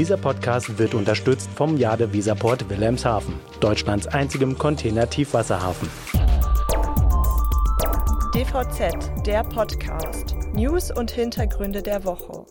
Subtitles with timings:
[0.00, 5.90] Dieser Podcast wird unterstützt vom Jade Visaport Wilhelmshaven, Deutschlands einzigem Container-Tiefwasserhafen.
[8.34, 10.34] DVZ, der Podcast.
[10.54, 12.46] News und Hintergründe der Woche.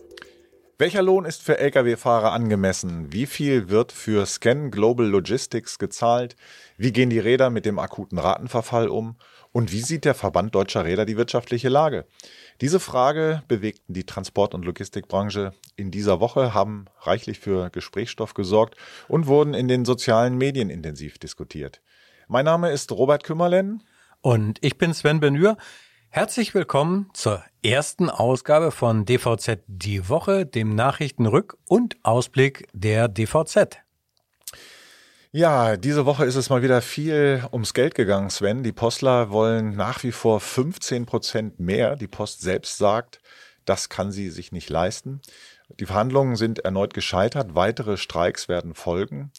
[0.78, 3.12] Welcher Lohn ist für Lkw-Fahrer angemessen?
[3.12, 6.36] Wie viel wird für Scan Global Logistics gezahlt?
[6.76, 9.16] Wie gehen die Räder mit dem akuten Ratenverfall um?
[9.52, 12.06] Und wie sieht der Verband deutscher Räder die wirtschaftliche Lage?
[12.60, 18.76] Diese Frage bewegten die Transport- und Logistikbranche in dieser Woche, haben reichlich für Gesprächsstoff gesorgt
[19.08, 21.80] und wurden in den sozialen Medien intensiv diskutiert.
[22.28, 23.82] Mein Name ist Robert Kümmerlen.
[24.20, 25.56] Und ich bin Sven Benür.
[26.10, 33.78] Herzlich willkommen zur ersten Ausgabe von DVZ Die Woche, dem Nachrichtenrück- und Ausblick der DVZ.
[35.32, 38.64] Ja, diese Woche ist es mal wieder viel ums Geld gegangen, Sven.
[38.64, 41.94] Die Postler wollen nach wie vor 15 Prozent mehr.
[41.94, 43.20] Die Post selbst sagt,
[43.64, 45.20] das kann sie sich nicht leisten.
[45.78, 47.54] Die Verhandlungen sind erneut gescheitert.
[47.54, 49.30] Weitere Streiks werden folgen.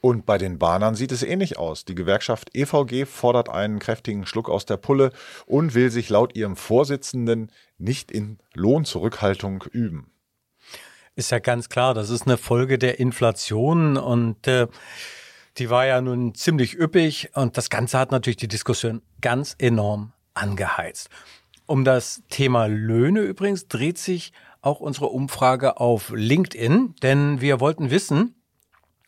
[0.00, 1.84] Und bei den Bahnern sieht es ähnlich aus.
[1.84, 5.10] Die Gewerkschaft EVG fordert einen kräftigen Schluck aus der Pulle
[5.46, 10.12] und will sich laut ihrem Vorsitzenden nicht in Lohnzurückhaltung üben.
[11.16, 14.68] Ist ja ganz klar, das ist eine Folge der Inflation und äh,
[15.58, 20.12] die war ja nun ziemlich üppig und das Ganze hat natürlich die Diskussion ganz enorm
[20.34, 21.10] angeheizt.
[21.66, 27.90] Um das Thema Löhne übrigens dreht sich auch unsere Umfrage auf LinkedIn, denn wir wollten
[27.90, 28.34] wissen,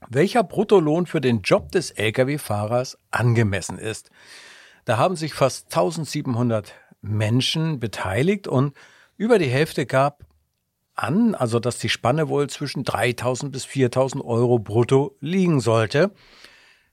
[0.09, 4.11] welcher Bruttolohn für den Job des Lkw-Fahrers angemessen ist.
[4.84, 8.75] Da haben sich fast 1700 Menschen beteiligt und
[9.17, 10.25] über die Hälfte gab
[11.03, 16.12] an, also dass die Spanne wohl zwischen 3000 bis 4000 Euro brutto liegen sollte.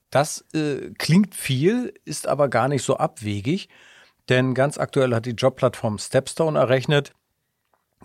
[0.10, 3.70] Das äh, klingt viel, ist aber gar nicht so abwegig,
[4.28, 7.14] denn ganz aktuell hat die Jobplattform Stepstone errechnet,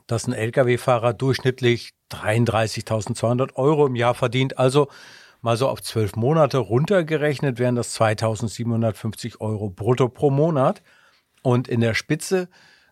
[0.07, 4.59] dass ein Lkw-Fahrer durchschnittlich 33.200 Euro im Jahr verdient.
[4.59, 4.89] Also
[5.41, 10.83] mal so auf zwölf Monate runtergerechnet wären das 2.750 Euro brutto pro Monat.
[11.43, 12.49] Und in der Spitze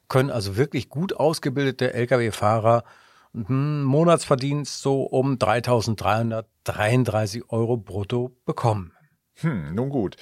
[0.09, 2.85] können also wirklich gut ausgebildete Lkw-Fahrer
[3.33, 8.93] Monatsverdienst so um 3.333 Euro brutto bekommen.
[9.37, 10.17] Hm, nun gut.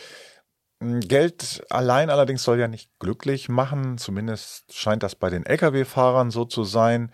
[0.80, 3.98] Hm, Geld allein allerdings soll ja nicht glücklich machen.
[3.98, 7.10] Zumindest scheint das bei den Lkw-Fahrern so zu sein.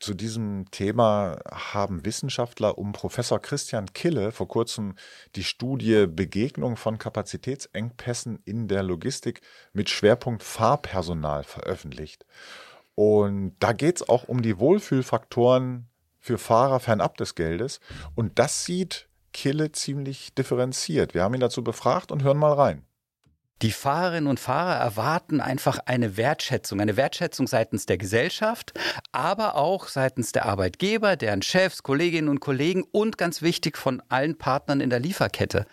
[0.00, 4.94] Zu diesem Thema haben Wissenschaftler um Professor Christian Kille vor kurzem
[5.36, 9.42] die Studie Begegnung von Kapazitätsengpässen in der Logistik
[9.74, 12.24] mit Schwerpunkt Fahrpersonal veröffentlicht.
[13.00, 15.88] Und da geht es auch um die Wohlfühlfaktoren
[16.18, 17.80] für Fahrer fernab des Geldes.
[18.14, 21.14] Und das sieht Kille ziemlich differenziert.
[21.14, 22.84] Wir haben ihn dazu befragt und hören mal rein.
[23.62, 28.74] Die Fahrerinnen und Fahrer erwarten einfach eine Wertschätzung, eine Wertschätzung seitens der Gesellschaft,
[29.12, 34.36] aber auch seitens der Arbeitgeber, deren Chefs, Kolleginnen und Kollegen und ganz wichtig von allen
[34.36, 35.64] Partnern in der Lieferkette.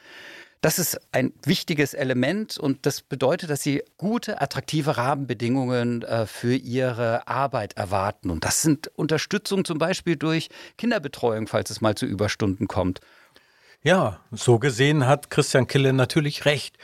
[0.62, 6.56] Das ist ein wichtiges Element und das bedeutet, dass sie gute, attraktive Rahmenbedingungen äh, für
[6.56, 8.32] ihre Arbeit erwarten.
[8.32, 13.02] Und das sind Unterstützung zum Beispiel durch Kinderbetreuung, falls es mal zu Überstunden kommt.
[13.84, 16.78] Ja, so gesehen hat Christian Kille natürlich recht.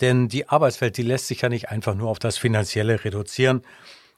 [0.00, 3.62] Denn die Arbeitswelt, die lässt sich ja nicht einfach nur auf das Finanzielle reduzieren.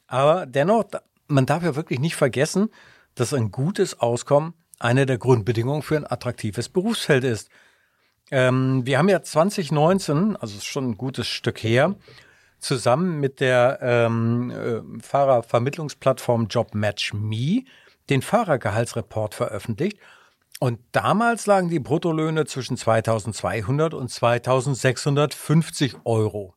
[0.07, 0.85] Aber dennoch,
[1.27, 2.71] man darf ja wirklich nicht vergessen,
[3.15, 7.51] dass ein gutes Auskommen eine der Grundbedingungen für ein attraktives Berufsfeld ist.
[8.31, 11.95] Ähm, wir haben ja 2019, also schon ein gutes Stück her,
[12.59, 17.65] zusammen mit der ähm, äh, Fahrervermittlungsplattform JobMatchMe
[18.11, 19.99] den Fahrergehaltsreport veröffentlicht.
[20.61, 26.55] Und damals lagen die Bruttolöhne zwischen 2200 und 2650 Euro.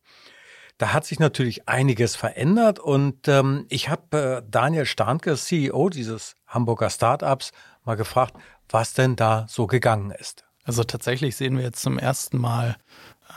[0.77, 6.35] Da hat sich natürlich einiges verändert und ähm, ich habe äh, Daniel Starnke, CEO dieses
[6.45, 7.51] Hamburger Startups,
[7.83, 8.35] mal gefragt,
[8.69, 10.46] was denn da so gegangen ist.
[10.67, 12.75] Also tatsächlich sehen wir jetzt zum ersten Mal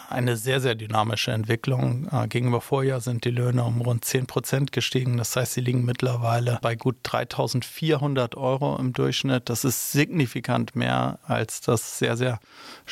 [0.08, 2.08] eine sehr, sehr dynamische Entwicklung.
[2.10, 5.16] Äh, gegenüber Vorjahr sind die Löhne um rund 10 Prozent gestiegen.
[5.16, 9.48] Das heißt, sie liegen mittlerweile bei gut 3400 Euro im Durchschnitt.
[9.48, 12.40] Das ist signifikant mehr als das sehr, sehr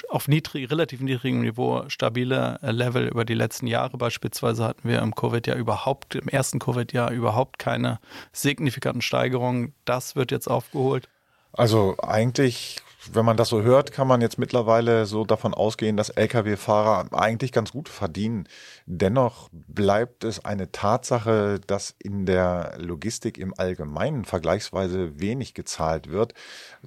[0.09, 3.99] auf niedrig, relativ niedrigem Niveau stabile Level über die letzten Jahre.
[3.99, 7.99] Beispielsweise hatten wir im Covid-Jahr überhaupt, im ersten Covid-Jahr überhaupt keine
[8.33, 9.75] signifikanten Steigerungen.
[9.85, 11.09] Das wird jetzt aufgeholt.
[11.53, 16.11] Also eigentlich wenn man das so hört, kann man jetzt mittlerweile so davon ausgehen, dass
[16.11, 18.49] Lkw-Fahrer eigentlich ganz gut verdienen.
[18.87, 26.35] Dennoch bleibt es eine Tatsache, dass in der Logistik im Allgemeinen vergleichsweise wenig gezahlt wird.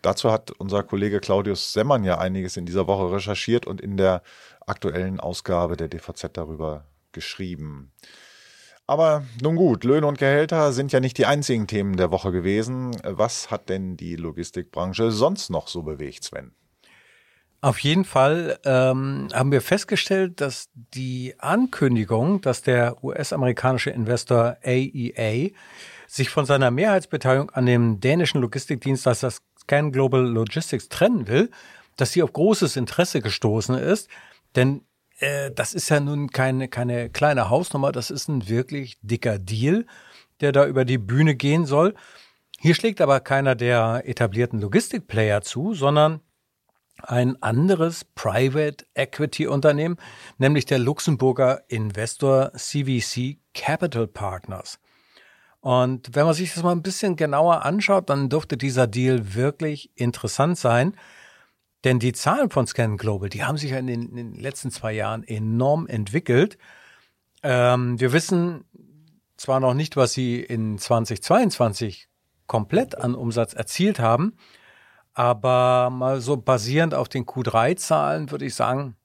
[0.01, 4.21] Dazu hat unser Kollege Claudius Semmern ja einiges in dieser Woche recherchiert und in der
[4.65, 7.91] aktuellen Ausgabe der DVZ darüber geschrieben.
[8.91, 12.91] Aber nun gut, Löhne und Gehälter sind ja nicht die einzigen Themen der Woche gewesen.
[13.05, 16.51] Was hat denn die Logistikbranche sonst noch so bewegt, Sven?
[17.61, 25.51] Auf jeden Fall ähm, haben wir festgestellt, dass die Ankündigung, dass der US-amerikanische Investor AEA
[26.05, 31.49] sich von seiner Mehrheitsbeteiligung an dem dänischen Logistikdienstleister Scan Global Logistics trennen will,
[31.95, 34.09] dass sie auf großes Interesse gestoßen ist.
[34.57, 34.83] Denn
[35.21, 39.85] äh, das ist ja nun keine, keine kleine Hausnummer, das ist ein wirklich dicker Deal,
[40.41, 41.93] der da über die Bühne gehen soll.
[42.59, 46.21] Hier schlägt aber keiner der etablierten Logistikplayer zu, sondern
[47.03, 49.97] ein anderes Private Equity Unternehmen,
[50.37, 54.79] nämlich der Luxemburger Investor CVC Capital Partners.
[55.61, 59.91] Und wenn man sich das mal ein bisschen genauer anschaut, dann dürfte dieser Deal wirklich
[59.95, 60.95] interessant sein.
[61.83, 64.71] Denn die Zahlen von Scan Global, die haben sich ja in den, in den letzten
[64.71, 66.57] zwei Jahren enorm entwickelt.
[67.43, 68.65] Ähm, wir wissen
[69.35, 72.07] zwar noch nicht, was sie in 2022
[72.45, 74.33] komplett an Umsatz erzielt haben,
[75.13, 78.95] aber mal so basierend auf den Q3-Zahlen würde ich sagen,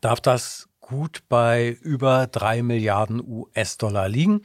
[0.00, 4.42] darf das gut bei über drei Milliarden US-Dollar liegen.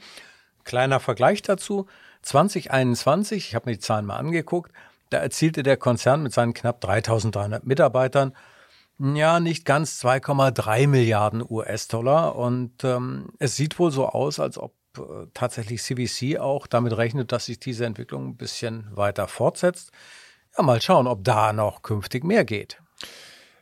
[0.64, 1.86] Kleiner Vergleich dazu.
[2.22, 4.72] 2021, ich habe mir die Zahlen mal angeguckt,
[5.10, 8.34] da erzielte der Konzern mit seinen knapp 3300 Mitarbeitern
[8.98, 12.36] ja nicht ganz 2,3 Milliarden US-Dollar.
[12.36, 17.32] Und ähm, es sieht wohl so aus, als ob äh, tatsächlich CVC auch damit rechnet,
[17.32, 19.90] dass sich diese Entwicklung ein bisschen weiter fortsetzt.
[20.56, 22.80] Ja, mal schauen, ob da noch künftig mehr geht.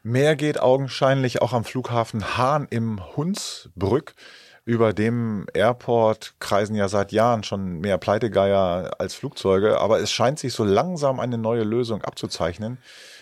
[0.03, 4.15] Mehr geht augenscheinlich auch am Flughafen Hahn im Hunsbrück.
[4.64, 10.38] Über dem Airport kreisen ja seit Jahren schon mehr Pleitegeier als Flugzeuge, aber es scheint
[10.38, 12.79] sich so langsam eine neue Lösung abzuzeichnen.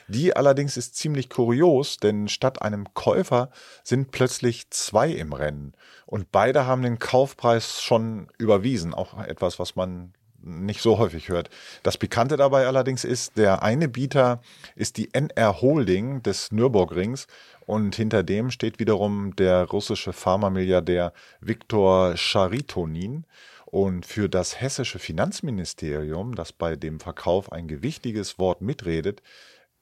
[0.06, 3.50] Die allerdings ist ziemlich kurios, denn statt einem Käufer
[3.84, 5.72] sind plötzlich zwei im Rennen.
[6.04, 8.92] Und beide haben den Kaufpreis schon überwiesen.
[8.92, 11.50] Auch etwas, was man nicht so häufig hört.
[11.82, 14.40] Das Pikante dabei allerdings ist, der eine Bieter
[14.74, 17.26] ist die NR Holding des Nürburgrings
[17.66, 23.26] und hinter dem steht wiederum der russische Pharmamilliardär Viktor Charitonin.
[23.66, 29.22] Und für das hessische Finanzministerium, das bei dem Verkauf ein gewichtiges Wort mitredet,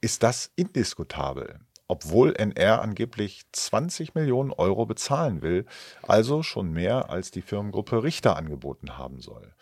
[0.03, 1.61] ist das indiskutabel.
[1.87, 5.65] Obwohl NR angeblich 20 Millionen Euro bezahlen will,
[6.03, 9.55] also schon mehr als die Firmengruppe Richter angeboten haben soll.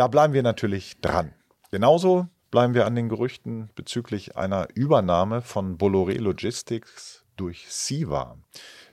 [0.00, 1.34] Da bleiben wir natürlich dran.
[1.70, 8.38] Genauso bleiben wir an den Gerüchten bezüglich einer Übernahme von Bolloré Logistics durch Siva.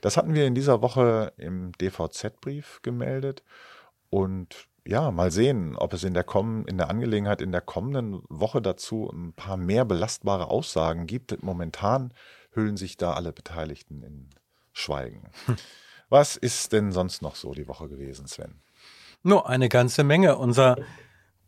[0.02, 3.42] Das hatten wir in dieser Woche im DVZ-Brief gemeldet
[4.10, 8.20] und ja, mal sehen, ob es in der, kommen, in der Angelegenheit in der kommenden
[8.28, 11.42] Woche dazu ein paar mehr belastbare Aussagen gibt.
[11.42, 12.12] Momentan
[12.50, 14.28] hüllen sich da alle Beteiligten in
[14.74, 15.30] Schweigen.
[15.46, 15.56] Hm.
[16.10, 18.60] Was ist denn sonst noch so die Woche gewesen, Sven?
[19.22, 20.36] Nur eine ganze Menge.
[20.36, 20.76] Unser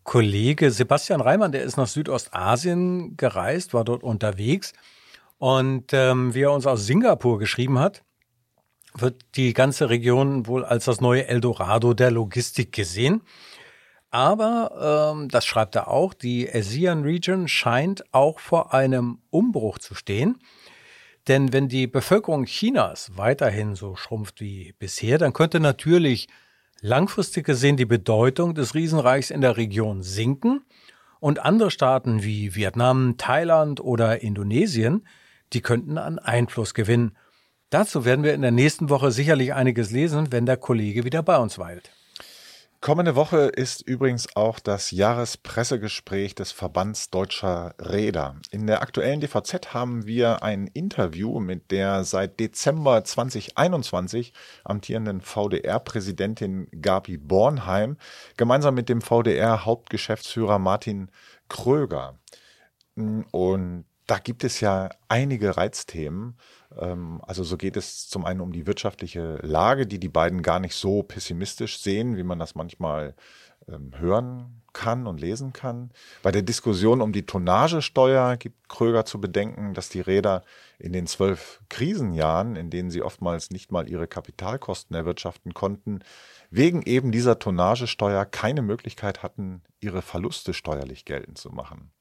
[0.02, 4.72] Kollege Sebastian Reimann, der ist nach Südostasien gereist, war dort unterwegs
[5.38, 8.02] und ähm, wie er uns aus Singapur geschrieben hat,
[8.94, 13.22] wird die ganze Region wohl als das neue Eldorado der Logistik gesehen.
[14.10, 19.94] Aber, ähm, das schreibt er auch, die ASEAN Region scheint auch vor einem Umbruch zu
[19.94, 20.38] stehen.
[21.28, 26.28] Denn wenn die Bevölkerung Chinas weiterhin so schrumpft wie bisher, dann könnte natürlich
[26.80, 30.62] langfristig gesehen die Bedeutung des Riesenreichs in der Region sinken
[31.20, 35.02] und andere Staaten wie Vietnam, Thailand oder Indonesien
[35.52, 37.16] die könnten an Einfluss gewinnen.
[37.70, 41.38] Dazu werden wir in der nächsten Woche sicherlich einiges lesen, wenn der Kollege wieder bei
[41.38, 41.92] uns weilt.
[42.82, 48.36] Kommende Woche ist übrigens auch das Jahrespressegespräch des Verbands Deutscher Räder.
[48.52, 54.32] In der aktuellen DVZ haben wir ein Interview mit der seit Dezember 2021
[54.64, 57.98] amtierenden VDR-Präsidentin Gabi Bornheim
[58.38, 61.10] gemeinsam mit dem VDR-Hauptgeschäftsführer Martin
[61.50, 62.18] Kröger.
[62.94, 66.36] Und da gibt es ja einige Reizthemen.
[66.76, 70.58] Ähm, also so geht es zum einen um die wirtschaftliche Lage, die die beiden gar
[70.58, 73.14] nicht so pessimistisch sehen, wie man das manchmal
[73.68, 75.90] ähm, hören kann und lesen kann.
[76.22, 80.42] Bei der Diskussion um die Tonnagesteuer gibt Kröger zu bedenken, dass die Räder
[80.80, 86.00] in den zwölf Krisenjahren, in denen sie oftmals nicht mal ihre Kapitalkosten erwirtschaften konnten,
[86.50, 91.92] wegen eben dieser Tonnagesteuer keine Möglichkeit hatten, ihre Verluste steuerlich geltend zu machen.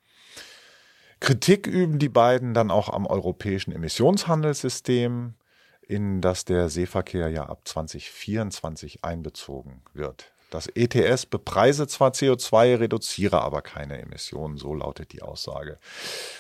[1.20, 5.34] Kritik üben die beiden dann auch am europäischen Emissionshandelssystem,
[5.82, 10.32] in das der Seeverkehr ja ab 2024 einbezogen wird.
[10.50, 15.78] Das ETS bepreise zwar CO2, reduziere aber keine Emissionen, so lautet die Aussage.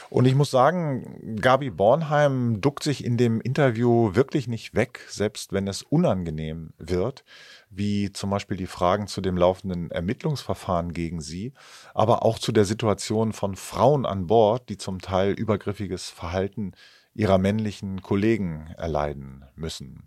[0.09, 5.53] Und ich muss sagen, Gabi Bornheim duckt sich in dem Interview wirklich nicht weg, selbst
[5.53, 7.23] wenn es unangenehm wird,
[7.69, 11.53] wie zum Beispiel die Fragen zu dem laufenden Ermittlungsverfahren gegen sie,
[11.93, 16.73] aber auch zu der Situation von Frauen an Bord, die zum Teil übergriffiges Verhalten
[17.13, 20.05] ihrer männlichen Kollegen erleiden müssen.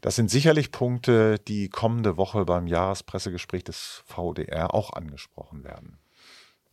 [0.00, 5.98] Das sind sicherlich Punkte, die kommende Woche beim Jahrespressegespräch des VDR auch angesprochen werden.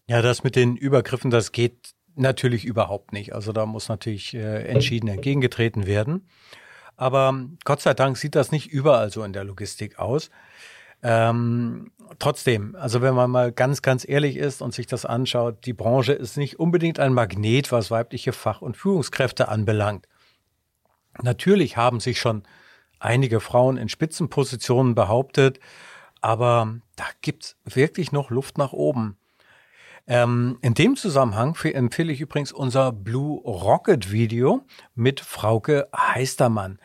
[0.08, 3.34] Ja, das mit den Übergriffen, das geht natürlich überhaupt nicht.
[3.34, 6.28] Also da muss natürlich äh, entschieden entgegengetreten werden.
[6.96, 10.30] Aber Gott sei Dank sieht das nicht überall so in der Logistik aus.
[11.02, 15.74] Ähm, trotzdem, also wenn man mal ganz, ganz ehrlich ist und sich das anschaut, die
[15.74, 20.08] Branche ist nicht unbedingt ein Magnet, was weibliche Fach- und Führungskräfte anbelangt.
[21.22, 22.44] Natürlich haben sich schon
[23.04, 25.60] einige Frauen in Spitzenpositionen behauptet,
[26.22, 29.18] aber da gibt's wirklich noch Luft nach oben.
[30.06, 34.62] Ähm, in dem Zusammenhang empfehle ich übrigens unser Blue Rocket Video
[34.96, 36.80] mit Frauke Heistermann.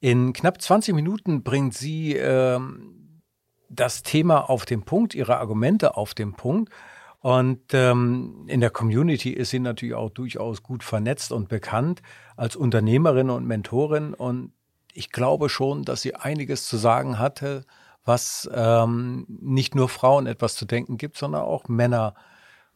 [0.00, 3.22] In knapp 20 Minuten bringt sie ähm,
[3.68, 6.72] das Thema auf den Punkt, ihre Argumente auf den Punkt.
[7.20, 12.00] Und ähm, in der Community ist sie natürlich auch durchaus gut vernetzt und bekannt
[12.36, 14.14] als Unternehmerin und Mentorin.
[14.14, 14.52] Und
[14.92, 17.64] ich glaube schon, dass sie einiges zu sagen hatte,
[18.04, 22.14] was ähm, nicht nur Frauen etwas zu denken gibt, sondern auch Männer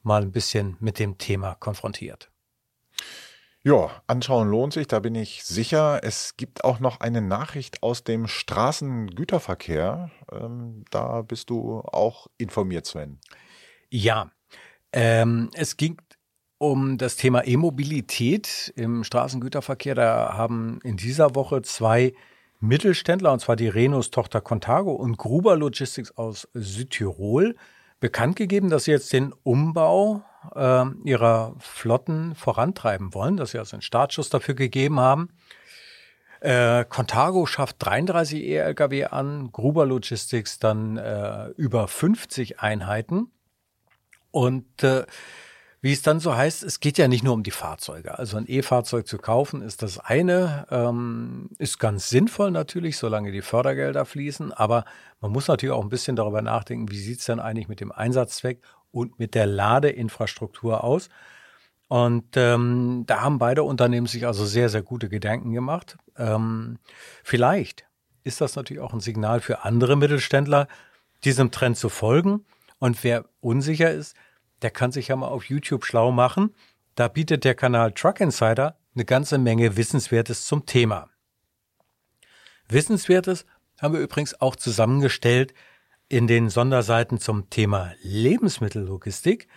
[0.02, 2.30] mal ein bisschen mit dem Thema konfrontiert.
[3.64, 6.00] Ja, anschauen lohnt sich, da bin ich sicher.
[6.02, 10.10] Es gibt auch noch eine Nachricht aus dem Straßengüterverkehr.
[10.32, 13.20] Ähm, da bist du auch informiert, Sven.
[13.88, 14.32] Ja,
[14.92, 15.96] ähm, es ging
[16.62, 19.96] um das Thema E-Mobilität im Straßengüterverkehr.
[19.96, 22.14] Da haben in dieser Woche zwei
[22.60, 27.56] Mittelständler, und zwar die Renos Tochter Contago und Gruber Logistics aus Südtirol,
[27.98, 30.22] bekannt gegeben, dass sie jetzt den Umbau
[30.54, 35.30] äh, ihrer Flotten vorantreiben wollen, dass sie also einen Startschuss dafür gegeben haben.
[36.38, 43.32] Äh, Contago schafft 33 E-Lkw an, Gruber Logistics dann äh, über 50 Einheiten.
[44.30, 45.04] Und äh,
[45.82, 48.16] wie es dann so heißt, es geht ja nicht nur um die Fahrzeuge.
[48.16, 53.42] Also ein E-Fahrzeug zu kaufen ist das eine, ähm, ist ganz sinnvoll natürlich, solange die
[53.42, 54.52] Fördergelder fließen.
[54.52, 54.84] Aber
[55.20, 57.90] man muss natürlich auch ein bisschen darüber nachdenken, wie sieht es denn eigentlich mit dem
[57.90, 58.60] Einsatzzweck
[58.92, 61.08] und mit der Ladeinfrastruktur aus.
[61.88, 65.98] Und ähm, da haben beide Unternehmen sich also sehr, sehr gute Gedanken gemacht.
[66.16, 66.78] Ähm,
[67.24, 67.86] vielleicht
[68.22, 70.68] ist das natürlich auch ein Signal für andere Mittelständler,
[71.24, 72.46] diesem Trend zu folgen.
[72.78, 74.14] Und wer unsicher ist,
[74.62, 76.54] der kann sich ja mal auf YouTube schlau machen.
[76.94, 81.08] Da bietet der Kanal Truck Insider eine ganze Menge Wissenswertes zum Thema.
[82.68, 83.46] Wissenswertes
[83.80, 85.54] haben wir übrigens auch zusammengestellt
[86.08, 89.48] in den Sonderseiten zum Thema Lebensmittellogistik.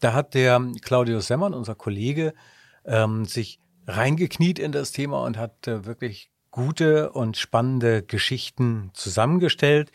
[0.00, 2.34] Da hat der Claudius Semmern, unser Kollege,
[2.84, 9.90] ähm, sich reingekniet in das Thema und hat äh, wirklich gute und spannende Geschichten zusammengestellt.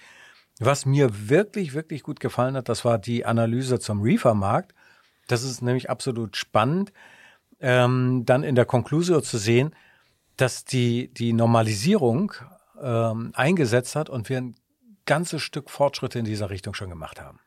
[0.59, 4.75] Was mir wirklich, wirklich gut gefallen hat, das war die Analyse zum Reefer-Markt.
[5.27, 6.91] Das ist nämlich absolut spannend,
[7.61, 9.73] ähm, dann in der Conclusio zu sehen,
[10.35, 12.33] dass die, die Normalisierung
[12.81, 14.55] ähm, eingesetzt hat und wir ein
[15.05, 17.39] ganzes Stück Fortschritte in dieser Richtung schon gemacht haben.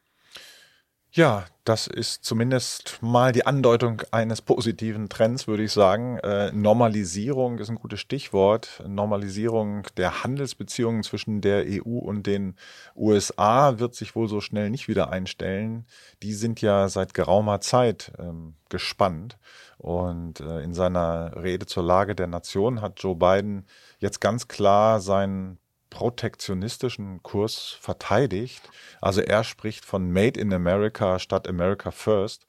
[1.14, 6.16] Ja, das ist zumindest mal die Andeutung eines positiven Trends, würde ich sagen.
[6.21, 8.83] Äh, Normalisierung ist ein gutes Stichwort.
[8.88, 12.57] Normalisierung der Handelsbeziehungen zwischen der EU und den
[12.97, 15.85] USA wird sich wohl so schnell nicht wieder einstellen.
[16.23, 19.37] Die sind ja seit geraumer Zeit ähm, gespannt.
[19.76, 23.66] Und äh, in seiner Rede zur Lage der Nation hat Joe Biden
[23.99, 25.59] jetzt ganz klar seinen
[25.93, 28.63] protektionistischen Kurs verteidigt.
[29.03, 32.47] Also er spricht von Made in America statt America First.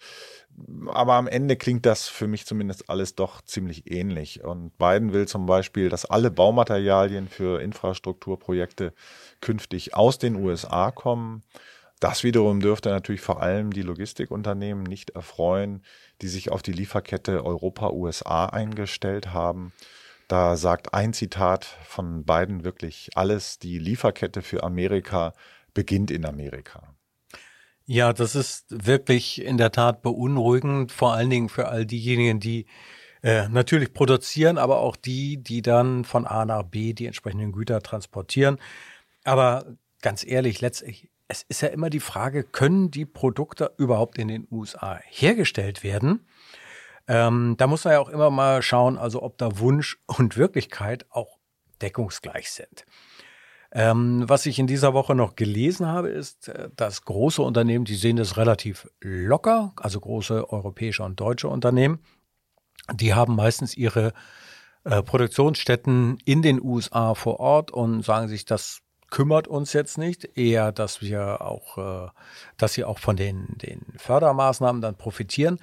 [0.88, 4.46] Aber am Ende klingt das für mich zumindest alles doch ziemlich ähnlich.
[4.46, 8.94] Und Biden will zum Beispiel, dass alle Baumaterialien für Infrastrukturprojekte
[9.42, 11.44] künftig aus den USA kommen.
[12.00, 15.84] Das wiederum dürfte natürlich vor allem die Logistikunternehmen nicht erfreuen,
[16.22, 19.74] die sich auf die Lieferkette Europa-USA eingestellt haben.
[20.34, 25.34] Da sagt ein Zitat von beiden wirklich alles, die Lieferkette für Amerika
[25.76, 26.96] beginnt in Amerika.
[27.86, 32.66] Ja, das ist wirklich in der Tat beunruhigend, vor allen Dingen für all diejenigen, die
[33.22, 37.84] äh, natürlich produzieren, aber auch die, die dann von A nach B die entsprechenden Güter
[37.84, 38.58] transportieren.
[39.24, 44.30] Aber ganz ehrlich, letztlich, es ist ja immer die Frage, können die Produkte überhaupt in
[44.30, 46.26] den USA hergestellt werden?
[47.08, 51.06] Ähm, da muss man ja auch immer mal schauen, also ob da Wunsch und Wirklichkeit
[51.10, 51.38] auch
[51.82, 52.86] deckungsgleich sind.
[53.76, 57.96] Ähm, was ich in dieser Woche noch gelesen habe, ist, äh, dass große Unternehmen, die
[57.96, 62.00] sehen das relativ locker, also große europäische und deutsche Unternehmen,
[62.94, 64.14] die haben meistens ihre
[64.84, 70.38] äh, Produktionsstätten in den USA vor Ort und sagen sich, das kümmert uns jetzt nicht,
[70.38, 72.10] eher, dass wir auch, äh,
[72.58, 75.60] dass sie auch von den, den Fördermaßnahmen dann profitieren.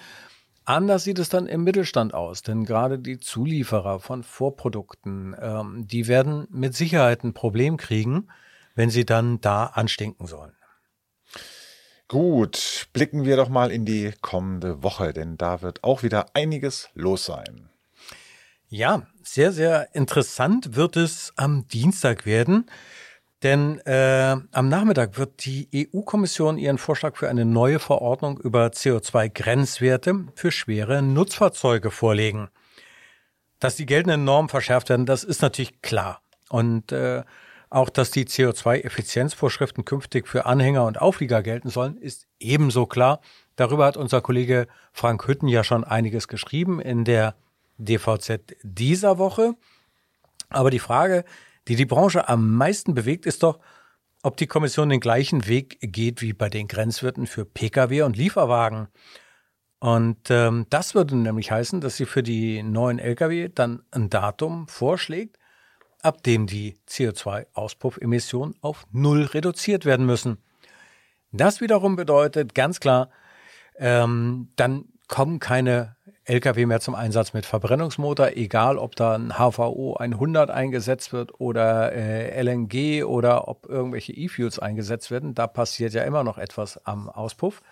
[0.71, 6.07] Anders sieht es dann im Mittelstand aus, denn gerade die Zulieferer von Vorprodukten, ähm, die
[6.07, 8.29] werden mit Sicherheit ein Problem kriegen,
[8.77, 10.53] wenn sie dann da anstinken sollen.
[12.07, 16.89] Gut, blicken wir doch mal in die kommende Woche, denn da wird auch wieder einiges
[16.95, 17.69] los sein.
[18.69, 22.71] Ja, sehr, sehr interessant wird es am Dienstag werden.
[23.43, 30.27] Denn äh, am Nachmittag wird die EU-Kommission ihren Vorschlag für eine neue Verordnung über CO2-Grenzwerte
[30.35, 32.49] für schwere Nutzfahrzeuge vorlegen.
[33.59, 36.21] Dass die geltenden Normen verschärft werden, das ist natürlich klar.
[36.51, 37.23] Und äh,
[37.71, 43.21] auch, dass die CO2-Effizienzvorschriften künftig für Anhänger und Auflieger gelten sollen, ist ebenso klar.
[43.57, 47.37] Darüber hat unser Kollege Frank Hütten ja schon einiges geschrieben in der
[47.79, 49.55] DVZ dieser Woche.
[50.51, 51.25] Aber die Frage,
[51.69, 53.61] die die Branche am meisten bewegt, ist doch,
[54.23, 58.89] ob die Kommission den gleichen Weg geht wie bei den Grenzwerten für Pkw und Lieferwagen.
[59.79, 64.69] Und ähm, das würde nämlich heißen, dass sie für die neuen Lkw dann ein Datum
[64.69, 65.39] vorschlägt,
[66.03, 70.39] ab dem die CO2-Auspuffemissionen auf Null reduziert werden müssen.
[71.33, 73.11] Das wiederum bedeutet ganz klar,
[73.77, 79.97] ähm, dann kommen keine Lkw mehr zum Einsatz mit Verbrennungsmotor, egal ob da ein HVO
[79.97, 85.35] 100 eingesetzt wird oder äh, LNG oder ob irgendwelche E-Fuels eingesetzt werden.
[85.35, 87.63] Da passiert ja immer noch etwas am Auspuff,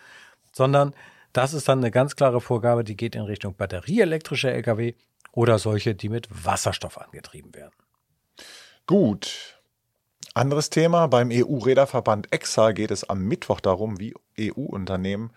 [0.53, 0.95] sondern
[1.33, 4.95] das ist dann eine ganz klare Vorgabe, die geht in Richtung batterieelektrische Lkw
[5.33, 7.75] oder solche, die mit Wasserstoff angetrieben werden.
[8.87, 9.61] Gut.
[10.35, 11.07] Anderes Thema.
[11.07, 15.33] Beim EU-Räderverband EXA geht es am Mittwoch darum, wie EU-Unternehmen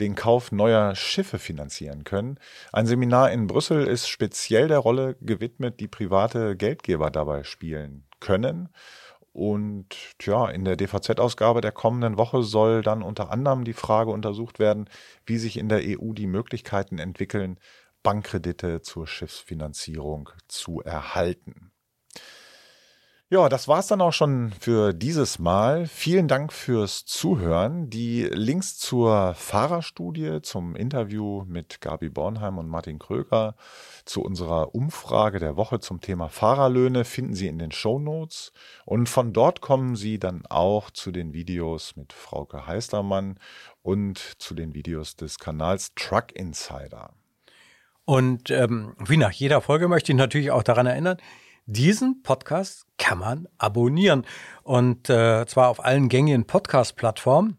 [0.00, 2.38] den Kauf neuer Schiffe finanzieren können.
[2.72, 8.68] Ein Seminar in Brüssel ist speziell der Rolle gewidmet, die private Geldgeber dabei spielen können.
[9.32, 14.60] Und ja, in der DVZ-Ausgabe der kommenden Woche soll dann unter anderem die Frage untersucht
[14.60, 14.88] werden,
[15.26, 17.58] wie sich in der EU die Möglichkeiten entwickeln,
[18.04, 21.72] Bankkredite zur Schiffsfinanzierung zu erhalten.
[23.30, 25.86] Ja, das war's dann auch schon für dieses Mal.
[25.86, 27.88] Vielen Dank fürs Zuhören.
[27.88, 33.56] Die Links zur Fahrerstudie, zum Interview mit Gabi Bornheim und Martin Kröger,
[34.04, 38.52] zu unserer Umfrage der Woche zum Thema Fahrerlöhne finden Sie in den Show Notes.
[38.84, 43.40] Und von dort kommen Sie dann auch zu den Videos mit Frauke Heistermann
[43.82, 47.14] und zu den Videos des Kanals Truck Insider.
[48.04, 51.16] Und ähm, wie nach jeder Folge möchte ich natürlich auch daran erinnern,
[51.66, 54.26] diesen Podcast kann man abonnieren
[54.62, 57.58] und äh, zwar auf allen gängigen Podcast-Plattformen.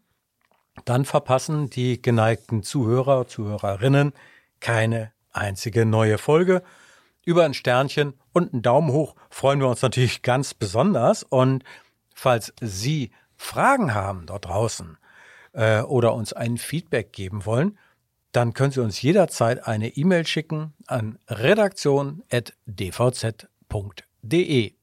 [0.86, 4.14] Dann verpassen die geneigten Zuhörer, Zuhörerinnen
[4.60, 6.64] keine einzige neue Folge.
[7.24, 11.24] Über ein Sternchen und einen Daumen hoch freuen wir uns natürlich ganz besonders.
[11.24, 11.64] Und
[12.14, 14.98] falls Sie Fragen haben dort draußen
[15.54, 17.78] äh, oder uns ein Feedback geben wollen,
[18.32, 24.74] dann können Sie uns jederzeit eine E-Mail schicken an redaktion.dvz.de www.ftf.de.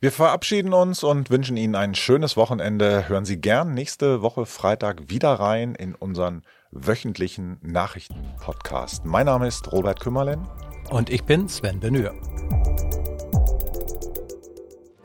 [0.00, 3.08] Wir verabschieden uns und wünschen Ihnen ein schönes Wochenende.
[3.08, 9.06] Hören Sie gern nächste Woche Freitag wieder rein in unseren wöchentlichen Nachrichten-Podcast.
[9.06, 10.46] Mein Name ist Robert Kümmerlen.
[10.90, 12.14] Und ich bin Sven Benür.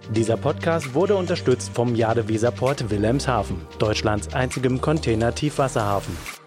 [0.09, 6.38] Dieser Podcast wurde unterstützt vom Jade Weserport Wilhelmshaven, Deutschlands einzigem Container-Tiefwasserhafen.